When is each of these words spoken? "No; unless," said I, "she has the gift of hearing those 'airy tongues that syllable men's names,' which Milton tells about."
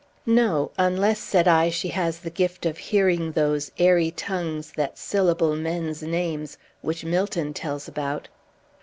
"No; 0.25 0.71
unless," 0.79 1.19
said 1.19 1.47
I, 1.47 1.69
"she 1.69 1.89
has 1.89 2.17
the 2.21 2.31
gift 2.31 2.65
of 2.65 2.79
hearing 2.79 3.33
those 3.33 3.71
'airy 3.77 4.09
tongues 4.09 4.71
that 4.71 4.97
syllable 4.97 5.55
men's 5.55 6.01
names,' 6.01 6.57
which 6.81 7.05
Milton 7.05 7.53
tells 7.53 7.87
about." 7.87 8.27